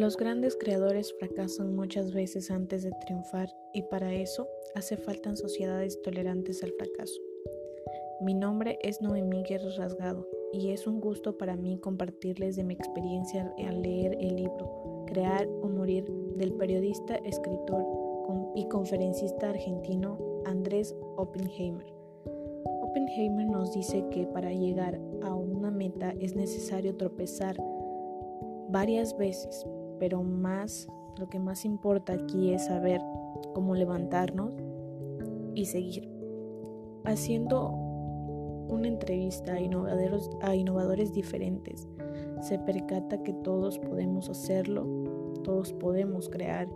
Los 0.00 0.16
grandes 0.16 0.56
creadores 0.56 1.12
fracasan 1.18 1.76
muchas 1.76 2.14
veces 2.14 2.50
antes 2.50 2.84
de 2.84 2.90
triunfar 3.04 3.54
y 3.74 3.82
para 3.82 4.14
eso 4.14 4.48
hace 4.74 4.96
falta 4.96 5.36
sociedades 5.36 6.00
tolerantes 6.00 6.62
al 6.62 6.72
fracaso. 6.72 7.20
Mi 8.22 8.32
nombre 8.32 8.78
es 8.80 9.02
Noemí 9.02 9.42
Guerra 9.42 9.68
Rasgado 9.76 10.26
y 10.54 10.70
es 10.70 10.86
un 10.86 11.02
gusto 11.02 11.36
para 11.36 11.54
mí 11.54 11.78
compartirles 11.78 12.56
de 12.56 12.64
mi 12.64 12.72
experiencia 12.72 13.54
al 13.58 13.82
leer 13.82 14.16
el 14.18 14.36
libro 14.36 15.04
Crear 15.06 15.46
o 15.60 15.68
Morir 15.68 16.10
del 16.34 16.54
periodista, 16.54 17.16
escritor 17.16 17.84
y 18.54 18.66
conferencista 18.68 19.50
argentino 19.50 20.18
Andrés 20.46 20.96
Oppenheimer. 21.18 21.92
Oppenheimer 22.80 23.46
nos 23.48 23.74
dice 23.74 24.02
que 24.10 24.26
para 24.28 24.50
llegar 24.50 24.98
a 25.20 25.34
una 25.34 25.70
meta 25.70 26.14
es 26.20 26.34
necesario 26.34 26.96
tropezar 26.96 27.62
varias 28.70 29.14
veces, 29.18 29.66
pero 30.00 30.24
más 30.24 30.88
lo 31.18 31.28
que 31.28 31.38
más 31.38 31.64
importa 31.64 32.14
aquí 32.14 32.52
es 32.52 32.64
saber 32.64 33.00
cómo 33.54 33.74
levantarnos 33.76 34.52
y 35.54 35.66
seguir. 35.66 36.10
Haciendo 37.04 37.70
una 38.68 38.88
entrevista 38.88 39.54
a 39.54 39.60
innovadores, 39.60 40.30
a 40.40 40.56
innovadores 40.56 41.12
diferentes, 41.12 41.86
se 42.40 42.58
percata 42.58 43.22
que 43.22 43.32
todos 43.32 43.78
podemos 43.78 44.28
hacerlo, 44.30 44.86
todos 45.44 45.72
podemos 45.74 46.28
crear 46.28 46.68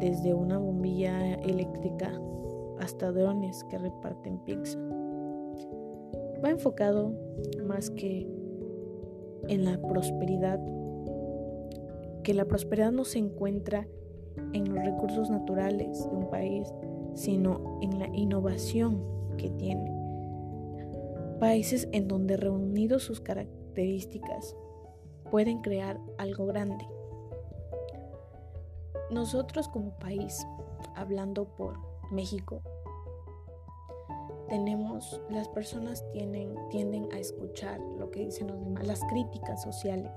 desde 0.00 0.34
una 0.34 0.58
bombilla 0.58 1.34
eléctrica 1.34 2.20
hasta 2.80 3.12
drones 3.12 3.64
que 3.64 3.78
reparten 3.78 4.38
pizza. 4.40 4.78
Va 6.44 6.50
enfocado 6.50 7.12
más 7.64 7.90
que 7.90 8.26
en 9.48 9.64
la 9.64 9.80
prosperidad, 9.80 10.60
que 12.26 12.34
la 12.34 12.44
prosperidad 12.44 12.90
no 12.90 13.04
se 13.04 13.20
encuentra 13.20 13.86
en 14.52 14.74
los 14.74 14.84
recursos 14.84 15.30
naturales 15.30 16.10
de 16.10 16.16
un 16.16 16.28
país, 16.28 16.68
sino 17.14 17.78
en 17.82 18.00
la 18.00 18.08
innovación 18.08 19.00
que 19.36 19.48
tiene. 19.50 19.92
Países 21.38 21.88
en 21.92 22.08
donde 22.08 22.36
reunidos 22.36 23.04
sus 23.04 23.20
características 23.20 24.56
pueden 25.30 25.62
crear 25.62 26.00
algo 26.18 26.46
grande. 26.46 26.84
Nosotros 29.12 29.68
como 29.68 29.96
país, 29.96 30.44
hablando 30.96 31.44
por 31.44 31.78
México, 32.10 32.60
tenemos, 34.48 35.22
las 35.30 35.46
personas 35.46 36.04
tienden 36.12 37.08
a 37.12 37.20
escuchar 37.20 37.78
lo 37.80 38.10
que 38.10 38.24
dicen 38.24 38.48
los 38.48 38.58
demás, 38.64 38.84
las 38.84 39.04
críticas 39.04 39.62
sociales. 39.62 40.10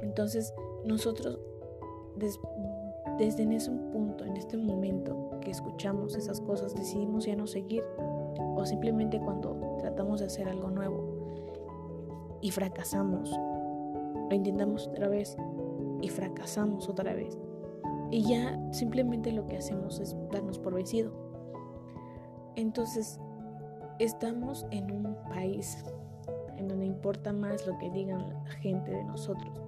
Entonces, 0.00 0.54
nosotros 0.86 1.38
desde 3.18 3.42
en 3.42 3.52
ese 3.52 3.70
punto, 3.70 4.24
en 4.24 4.36
este 4.36 4.56
momento 4.56 5.30
que 5.40 5.50
escuchamos 5.50 6.16
esas 6.16 6.40
cosas, 6.40 6.74
decidimos 6.74 7.26
ya 7.26 7.36
no 7.36 7.46
seguir 7.46 7.82
o 8.54 8.64
simplemente 8.64 9.20
cuando 9.20 9.76
tratamos 9.78 10.20
de 10.20 10.26
hacer 10.26 10.48
algo 10.48 10.70
nuevo 10.70 12.38
y 12.40 12.50
fracasamos, 12.50 13.30
lo 13.30 14.34
intentamos 14.34 14.86
otra 14.88 15.08
vez 15.08 15.36
y 16.00 16.08
fracasamos 16.08 16.88
otra 16.88 17.14
vez. 17.14 17.38
Y 18.10 18.22
ya 18.22 18.58
simplemente 18.72 19.32
lo 19.32 19.46
que 19.46 19.56
hacemos 19.56 19.98
es 19.98 20.16
darnos 20.30 20.58
por 20.58 20.74
vencido. 20.74 21.12
Entonces, 22.54 23.18
estamos 23.98 24.64
en 24.70 24.90
un 24.92 25.16
país 25.28 25.84
en 26.56 26.68
donde 26.68 26.86
importa 26.86 27.32
más 27.32 27.66
lo 27.66 27.76
que 27.78 27.90
digan 27.90 28.28
la 28.28 28.50
gente 28.60 28.92
de 28.92 29.04
nosotros 29.04 29.65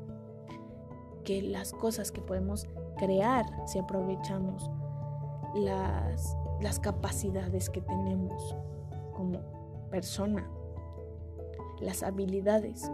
que 1.28 1.42
las 1.42 1.74
cosas 1.74 2.10
que 2.10 2.22
podemos 2.22 2.66
crear 2.96 3.44
si 3.66 3.78
aprovechamos 3.78 4.70
las, 5.54 6.34
las 6.62 6.80
capacidades 6.80 7.68
que 7.68 7.82
tenemos 7.82 8.56
como 9.12 9.40
persona, 9.90 10.48
las 11.82 12.02
habilidades. 12.02 12.90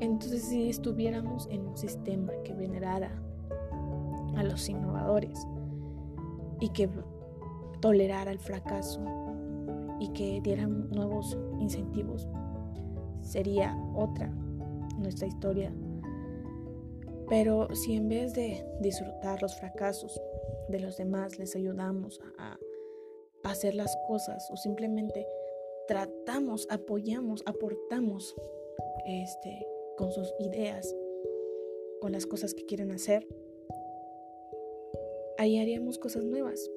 Entonces 0.00 0.42
si 0.42 0.68
estuviéramos 0.68 1.48
en 1.50 1.66
un 1.66 1.78
sistema 1.78 2.30
que 2.44 2.52
venerara 2.52 3.10
a 4.36 4.42
los 4.42 4.68
innovadores 4.68 5.46
y 6.60 6.68
que 6.68 6.90
tolerara 7.80 8.32
el 8.32 8.38
fracaso 8.38 9.00
y 9.98 10.08
que 10.08 10.42
diera 10.42 10.66
nuevos 10.66 11.38
incentivos, 11.58 12.28
sería 13.22 13.74
otra 13.94 14.30
nuestra 14.98 15.26
historia. 15.26 15.72
Pero 17.28 17.68
si 17.74 17.94
en 17.94 18.08
vez 18.08 18.32
de 18.34 18.64
disfrutar 18.80 19.40
los 19.40 19.56
fracasos 19.56 20.20
de 20.68 20.80
los 20.80 20.96
demás 20.96 21.38
les 21.38 21.56
ayudamos 21.56 22.20
a, 22.38 22.58
hacer 23.44 23.74
las 23.74 23.94
cosas 24.06 24.50
o 24.50 24.56
simplemente 24.56 25.26
tratamos, 25.86 26.66
apoyamos, 26.70 27.42
aportamos 27.44 28.34
este, 29.06 29.66
con 29.98 30.10
sus 30.10 30.32
ideas, 30.38 30.96
con 32.00 32.12
las 32.12 32.24
cosas 32.24 32.54
que 32.54 32.64
quieren 32.64 32.90
hacer, 32.90 33.28
ahí 35.36 35.58
haríamos 35.58 35.98
cosas 35.98 36.24
nuevas. 36.24 36.70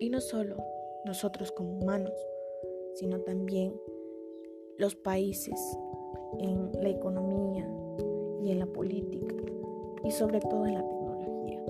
Y 0.00 0.10
no 0.10 0.20
solo 0.20 0.56
nosotros 1.04 1.52
como 1.52 1.78
humanos, 1.78 2.14
sino 2.94 3.20
también 3.20 3.80
los 4.76 4.96
países 4.96 5.60
en 6.40 6.72
la 6.82 6.88
economía 6.88 7.68
y 8.42 8.50
en 8.50 8.58
la 8.58 8.66
política 8.66 9.34
y 10.04 10.10
sobre 10.10 10.40
todo 10.40 10.66
en 10.66 10.74
la 10.74 10.86
tecnología. 10.86 11.62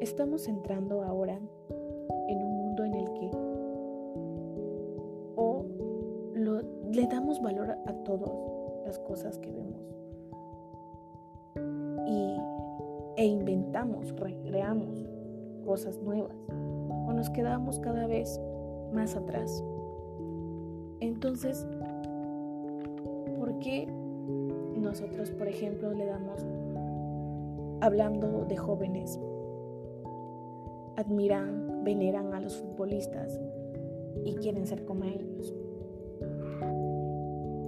Estamos 0.00 0.48
entrando 0.48 1.02
ahora 1.02 1.38
en 2.28 2.42
un 2.42 2.56
mundo 2.58 2.84
en 2.84 2.94
el 2.94 3.12
que 3.12 3.30
o 5.36 5.64
le 6.92 7.06
damos 7.06 7.40
valor 7.40 7.70
a 7.70 7.92
todas 8.04 8.30
las 8.84 8.98
cosas 9.00 9.38
que 9.38 9.50
vemos 9.52 9.80
y, 12.06 12.36
e 13.16 13.26
inventamos, 13.26 14.14
recreamos 14.16 15.06
cosas 15.64 15.98
nuevas 16.00 16.36
o 17.06 17.12
nos 17.12 17.30
quedamos 17.30 17.78
cada 17.80 18.06
vez 18.06 18.40
más 18.92 19.16
atrás. 19.16 19.62
Entonces, 21.00 21.66
¿por 23.36 23.58
qué 23.60 23.86
nosotros, 24.80 25.30
por 25.30 25.48
ejemplo, 25.48 25.92
le 25.92 26.06
damos, 26.06 26.44
hablando 27.80 28.44
de 28.46 28.56
jóvenes, 28.56 29.18
admiran, 30.96 31.84
veneran 31.84 32.34
a 32.34 32.40
los 32.40 32.56
futbolistas 32.56 33.40
y 34.24 34.34
quieren 34.36 34.66
ser 34.66 34.84
como 34.84 35.04
ellos? 35.04 35.54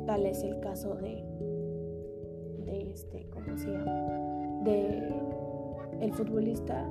Tal 0.06 0.26
es 0.26 0.42
el 0.42 0.58
caso 0.60 0.96
de, 0.96 1.24
de 2.66 2.90
este, 2.90 3.26
¿cómo 3.30 3.56
se 3.56 3.70
llama? 3.70 4.62
De 4.64 5.12
el 6.00 6.12
futbolista 6.12 6.84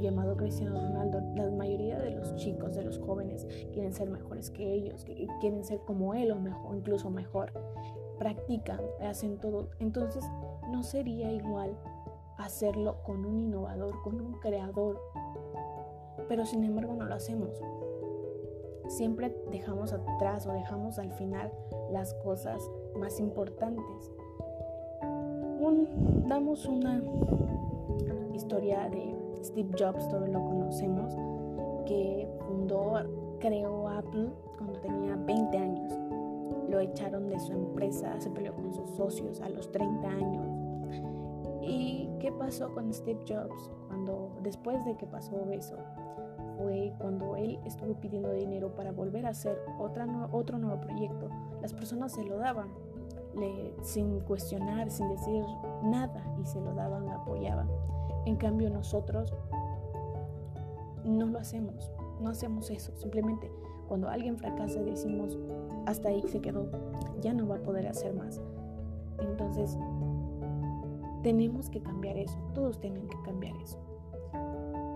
llamado 0.00 0.36
Cristiano 0.36 0.80
Ronaldo, 0.80 1.20
la 1.34 1.50
mayoría 1.50 1.98
de 1.98 2.10
los 2.12 2.34
chicos, 2.36 2.74
de 2.76 2.84
los 2.84 2.98
jóvenes, 2.98 3.46
quieren 3.72 3.92
ser 3.92 4.08
mejores 4.08 4.50
que 4.50 4.72
ellos, 4.72 5.04
quieren 5.40 5.64
ser 5.64 5.80
como 5.80 6.14
él 6.14 6.30
o 6.30 6.74
incluso 6.74 7.10
mejor. 7.10 7.52
Practican, 8.18 8.80
hacen 9.00 9.38
todo. 9.38 9.70
Entonces, 9.78 10.24
no 10.70 10.82
sería 10.82 11.32
igual 11.32 11.76
hacerlo 12.38 13.02
con 13.04 13.24
un 13.24 13.38
innovador, 13.38 14.00
con 14.02 14.20
un 14.20 14.34
creador. 14.34 15.00
Pero 16.28 16.46
sin 16.46 16.64
embargo 16.64 16.94
no 16.94 17.04
lo 17.04 17.14
hacemos. 17.14 17.50
Siempre 18.88 19.34
dejamos 19.50 19.92
atrás 19.92 20.46
o 20.46 20.52
dejamos 20.52 20.98
al 20.98 21.12
final 21.12 21.52
las 21.90 22.14
cosas 22.14 22.62
más 22.96 23.20
importantes. 23.20 24.12
damos 26.26 26.66
una 26.66 27.02
historia 28.34 28.88
de 28.88 29.14
Steve 29.42 29.70
Jobs, 29.78 30.08
todos 30.08 30.28
lo 30.28 30.44
conocemos, 30.44 31.14
que 31.86 32.28
fundó, 32.46 32.94
creó 33.40 33.88
Apple 33.88 34.30
cuando 34.56 34.78
tenía 34.80 35.16
20 35.16 35.58
años. 35.58 35.97
Lo 36.68 36.80
echaron 36.80 37.28
de 37.28 37.38
su 37.40 37.52
empresa, 37.52 38.20
se 38.20 38.30
peleó 38.30 38.54
con 38.54 38.72
sus 38.72 38.90
socios 38.90 39.40
a 39.40 39.48
los 39.48 39.70
30 39.72 40.08
años. 40.08 40.46
¿Y 41.62 42.08
qué 42.20 42.32
pasó 42.32 42.72
con 42.72 42.92
Steve 42.92 43.20
Jobs 43.28 43.70
cuando 43.88 44.30
después 44.42 44.84
de 44.84 44.96
que 44.96 45.06
pasó 45.06 45.50
eso? 45.50 45.76
Fue 46.58 46.92
cuando 46.98 47.36
él 47.36 47.58
estuvo 47.64 47.94
pidiendo 47.94 48.32
dinero 48.32 48.74
para 48.74 48.90
volver 48.90 49.26
a 49.26 49.30
hacer 49.30 49.58
otra, 49.78 50.06
otro 50.32 50.58
nuevo 50.58 50.80
proyecto. 50.80 51.28
Las 51.62 51.72
personas 51.72 52.12
se 52.12 52.24
lo 52.24 52.38
daban 52.38 52.68
sin 53.82 54.20
cuestionar, 54.20 54.90
sin 54.90 55.08
decir 55.08 55.44
nada, 55.82 56.24
y 56.40 56.46
se 56.46 56.60
lo 56.60 56.74
daban, 56.74 57.08
apoyaban. 57.08 57.68
En 58.26 58.36
cambio 58.36 58.70
nosotros 58.70 59.34
no 61.04 61.26
lo 61.26 61.38
hacemos, 61.38 61.92
no 62.20 62.30
hacemos 62.30 62.70
eso. 62.70 62.94
Simplemente 62.96 63.50
cuando 63.86 64.08
alguien 64.08 64.36
fracasa 64.36 64.80
decimos, 64.80 65.38
hasta 65.88 66.10
ahí 66.10 66.22
se 66.28 66.40
quedó, 66.42 66.66
ya 67.22 67.32
no 67.32 67.48
va 67.48 67.56
a 67.56 67.62
poder 67.62 67.86
hacer 67.86 68.12
más. 68.12 68.42
Entonces, 69.20 69.78
tenemos 71.22 71.70
que 71.70 71.80
cambiar 71.80 72.18
eso, 72.18 72.38
todos 72.52 72.78
tienen 72.78 73.08
que 73.08 73.16
cambiar 73.22 73.56
eso. 73.62 73.78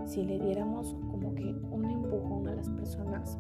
Si 0.05 0.23
le 0.23 0.39
diéramos 0.39 0.95
como 1.11 1.35
que 1.35 1.45
un 1.45 1.87
empujón 1.87 2.47
a 2.47 2.55
las 2.55 2.69
personas 2.69 3.39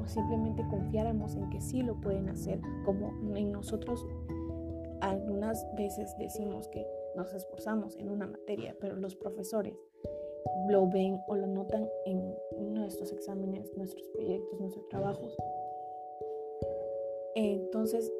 o 0.00 0.06
simplemente 0.06 0.66
confiáramos 0.68 1.36
en 1.36 1.50
que 1.50 1.60
sí 1.60 1.82
lo 1.82 2.00
pueden 2.00 2.30
hacer, 2.30 2.62
como 2.86 3.12
en 3.36 3.52
nosotros 3.52 4.06
algunas 5.02 5.66
veces 5.76 6.16
decimos 6.18 6.66
que 6.68 6.86
nos 7.14 7.34
esforzamos 7.34 7.94
en 7.98 8.08
una 8.08 8.26
materia, 8.26 8.74
pero 8.80 8.96
los 8.96 9.16
profesores 9.16 9.76
lo 10.70 10.88
ven 10.88 11.20
o 11.28 11.36
lo 11.36 11.46
notan 11.46 11.86
en 12.06 12.34
nuestros 12.72 13.12
exámenes, 13.12 13.70
nuestros 13.76 14.08
proyectos, 14.08 14.58
nuestros 14.58 14.88
trabajos. 14.88 15.36
Entonces, 17.34 18.12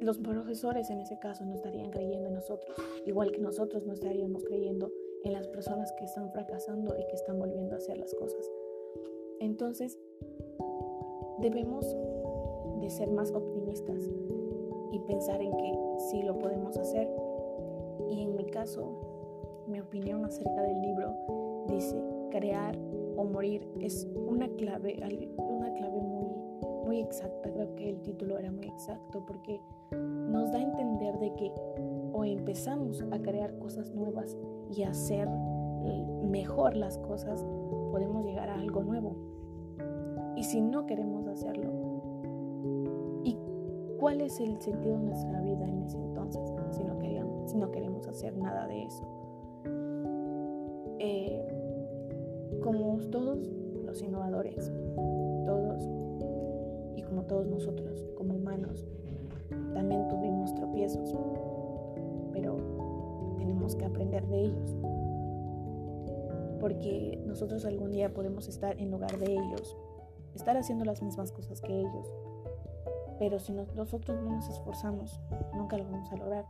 los 0.00 0.18
profesores 0.18 0.90
en 0.90 1.00
ese 1.00 1.18
caso 1.18 1.44
no 1.44 1.54
estarían 1.54 1.90
creyendo 1.90 2.28
en 2.28 2.34
nosotros, 2.34 2.76
igual 3.06 3.30
que 3.32 3.40
nosotros 3.40 3.84
no 3.86 3.92
estaríamos 3.92 4.44
creyendo 4.44 4.90
en 5.24 5.32
las 5.32 5.46
personas 5.48 5.92
que 5.92 6.04
están 6.04 6.30
fracasando 6.32 6.94
y 6.98 7.06
que 7.06 7.14
están 7.14 7.38
volviendo 7.38 7.74
a 7.74 7.78
hacer 7.78 7.98
las 7.98 8.14
cosas. 8.14 8.50
Entonces, 9.40 9.98
debemos 11.38 11.86
de 12.80 12.90
ser 12.90 13.10
más 13.10 13.32
optimistas 13.32 14.10
y 14.90 14.98
pensar 15.00 15.40
en 15.40 15.56
que 15.56 15.72
sí 16.10 16.22
lo 16.22 16.38
podemos 16.38 16.76
hacer. 16.76 17.08
Y 18.10 18.22
en 18.22 18.36
mi 18.36 18.44
caso, 18.46 19.64
mi 19.66 19.80
opinión 19.80 20.24
acerca 20.24 20.62
del 20.62 20.80
libro 20.80 21.14
dice, 21.68 22.02
crear 22.30 22.76
o 23.16 23.24
morir 23.24 23.68
es 23.80 24.06
una 24.26 24.48
clave, 24.48 24.96
una 25.36 25.72
clave 25.74 26.00
muy, 26.00 26.26
muy 26.84 27.00
exacta. 27.00 27.50
Creo 27.50 27.74
que 27.74 27.90
el 27.90 28.00
título 28.02 28.38
era 28.38 28.50
muy 28.50 28.66
exacto 28.66 29.24
porque 29.26 29.60
nos 29.92 30.52
da 30.52 30.58
a 30.58 30.62
entender 30.62 31.18
de 31.18 31.34
que 31.34 31.52
o 32.12 32.24
empezamos 32.24 33.02
a 33.10 33.18
crear 33.20 33.58
cosas 33.58 33.90
nuevas 33.92 34.36
y 34.70 34.82
hacer 34.82 35.28
mejor 36.22 36.76
las 36.76 36.98
cosas, 36.98 37.44
podemos 37.90 38.24
llegar 38.24 38.48
a 38.48 38.54
algo 38.54 38.82
nuevo. 38.82 39.16
Y 40.36 40.44
si 40.44 40.60
no 40.60 40.86
queremos 40.86 41.26
hacerlo, 41.26 41.70
¿y 43.24 43.36
cuál 43.98 44.20
es 44.20 44.40
el 44.40 44.60
sentido 44.60 44.98
de 44.98 45.04
nuestra 45.04 45.40
vida 45.40 45.68
en 45.68 45.82
ese 45.82 45.98
entonces 45.98 46.52
si 46.70 46.84
no 46.84 46.98
queremos, 46.98 47.50
si 47.50 47.58
no 47.58 47.70
queremos 47.70 48.06
hacer 48.08 48.36
nada 48.36 48.66
de 48.66 48.84
eso? 48.84 49.04
Eh, 50.98 52.58
como 52.62 52.98
todos 53.10 53.38
los 53.84 54.02
innovadores, 54.02 54.72
todos, 55.44 55.88
como 57.12 57.24
todos 57.24 57.46
nosotros, 57.46 58.06
como 58.16 58.34
humanos, 58.36 58.86
también 59.74 60.08
tuvimos 60.08 60.54
tropiezos, 60.54 61.14
pero 62.32 62.56
tenemos 63.36 63.76
que 63.76 63.84
aprender 63.84 64.26
de 64.28 64.44
ellos. 64.44 64.78
Porque 66.58 67.22
nosotros 67.26 67.66
algún 67.66 67.90
día 67.90 68.14
podemos 68.14 68.48
estar 68.48 68.80
en 68.80 68.90
lugar 68.90 69.18
de 69.18 69.30
ellos, 69.30 69.76
estar 70.34 70.56
haciendo 70.56 70.86
las 70.86 71.02
mismas 71.02 71.32
cosas 71.32 71.60
que 71.60 71.80
ellos. 71.80 72.14
Pero 73.18 73.38
si 73.38 73.52
nosotros 73.52 74.18
no 74.22 74.36
nos 74.36 74.48
esforzamos, 74.48 75.20
nunca 75.54 75.76
lo 75.76 75.84
vamos 75.84 76.10
a 76.12 76.16
lograr. 76.16 76.46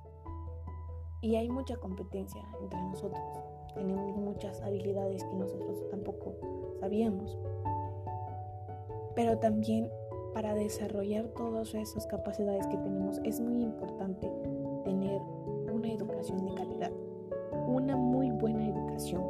Y 1.23 1.35
hay 1.35 1.49
mucha 1.49 1.77
competencia 1.77 2.41
entre 2.61 2.81
nosotros. 2.83 3.21
Tenemos 3.75 4.17
muchas 4.17 4.61
habilidades 4.63 5.25
que 5.25 5.35
nosotros 5.35 5.89
tampoco 5.91 6.37
sabíamos. 6.79 7.37
Pero 9.17 9.39
también 9.39 9.91
para 10.33 10.55
desarrollar 10.55 11.29
todas 11.29 11.75
esas 11.75 12.07
capacidades 12.07 12.67
que 12.67 12.77
tenemos 12.79 13.21
es 13.25 13.41
muy 13.41 13.63
importante 13.63 14.31
tener 14.85 15.21
una 15.73 15.89
educación 15.89 16.45
de 16.45 16.55
calidad, 16.55 16.93
una 17.67 17.97
muy 17.97 18.31
buena 18.31 18.67
educación, 18.67 19.23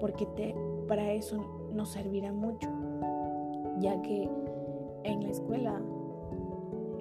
porque 0.00 0.26
te, 0.26 0.54
para 0.86 1.12
eso 1.12 1.68
nos 1.72 1.90
servirá 1.90 2.32
mucho, 2.32 2.68
ya 3.78 4.00
que 4.02 4.30
en 5.04 5.22
la 5.22 5.30
escuela, 5.30 5.80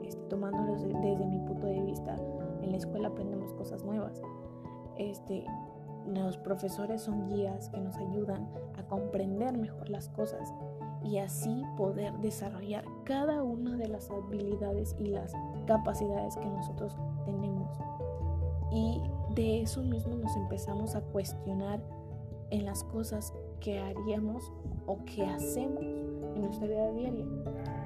este, 0.04 0.22
tomándolo 0.28 0.74
desde, 0.74 1.26
mi 1.26 1.40
punto 1.40 1.68
de 1.68 1.82
vista, 1.82 2.16
en 2.62 2.72
la 2.72 2.78
escuela 2.78 3.10
aprendemos 3.10 3.54
cosas 3.54 3.84
nuevas. 3.84 4.22
Este, 4.98 5.46
los 6.08 6.38
profesores 6.38 7.02
son 7.02 7.28
guías 7.28 7.70
que 7.70 7.80
nos 7.80 7.98
ayudan 7.98 8.48
a 8.78 8.84
comprender 8.84 9.58
mejor 9.58 9.90
las 9.90 10.10
cosas 10.10 10.54
y 11.04 11.18
así 11.18 11.64
poder 11.78 12.14
desarrollar 12.20 12.86
cada 13.04 13.44
una 13.44 13.76
de 13.78 13.88
las 13.88 14.10
habilidades 14.10 14.96
y 15.00 15.08
las 15.08 15.34
capacidades 15.66 16.36
que 16.38 16.46
nosotros 16.46 16.96
tenemos. 17.26 17.70
Y 18.72 19.02
de 19.36 19.62
eso 19.62 19.82
mismo 19.84 20.16
nos 20.16 20.36
empezamos 20.36 20.96
a 20.96 21.02
cuestionar 21.02 21.80
en 22.50 22.66
las 22.66 22.84
cosas 22.86 23.34
que 23.60 23.80
haríamos 23.80 24.52
o 24.86 24.98
que 25.06 25.26
hacemos 25.26 25.84
en 25.84 26.42
nuestra 26.42 26.68
vida 26.68 26.92
diaria. 26.92 27.26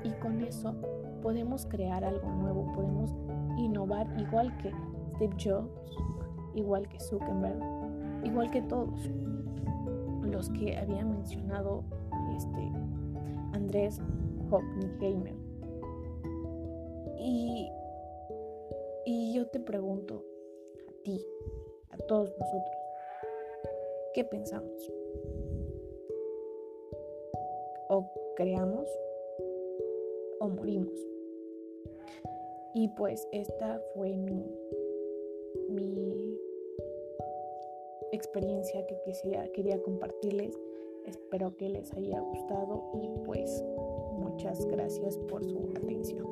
Y 0.04 0.12
con 0.22 0.42
eso 0.42 0.76
podemos 1.22 1.66
crear 1.66 2.04
algo 2.04 2.30
nuevo, 2.30 2.72
podemos 2.74 3.12
innovar 3.58 4.08
igual 4.20 4.56
que 4.58 4.72
Steve 5.16 5.36
Jobs, 5.44 5.70
igual 6.56 6.88
que 6.88 7.00
Zuckerberg, 7.00 7.60
igual 8.24 8.50
que 8.50 8.62
todos 8.64 9.10
los 10.24 10.50
que 10.50 10.78
había 10.78 11.06
mencionado 11.06 11.84
este, 12.36 12.72
Andrés 13.54 14.00
Hoppenheimer. 14.50 15.36
Y, 17.18 17.70
y 19.06 19.34
yo 19.34 19.48
te 19.48 19.60
pregunto 19.60 20.24
a 20.88 21.04
ti, 21.04 21.26
a 21.90 21.98
todos 21.98 22.30
nosotros, 22.38 22.76
¿qué 24.14 24.24
pensamos? 24.24 24.92
O 27.90 28.10
creamos 28.36 28.88
o 30.40 30.50
morimos. 30.50 31.08
Y 32.74 32.88
pues 32.90 33.28
esta 33.32 33.82
fue 33.94 34.16
mi, 34.16 34.46
mi 35.70 36.40
experiencia 38.12 38.86
que 38.88 38.96
quería 39.54 39.82
compartirles. 39.82 40.58
Espero 41.06 41.56
que 41.58 41.70
les 41.70 41.92
haya 41.94 42.20
gustado 42.20 42.92
y 42.94 43.10
pues 43.26 43.64
muchas 44.14 44.66
gracias 44.66 45.18
por 45.30 45.44
su 45.44 45.70
atención. 45.76 46.26